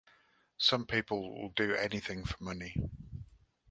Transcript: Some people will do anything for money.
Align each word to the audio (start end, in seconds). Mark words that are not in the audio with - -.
Some 0.57 0.87
people 0.87 1.29
will 1.39 1.49
do 1.49 1.75
anything 1.75 2.25
for 2.25 2.43
money. 2.43 2.75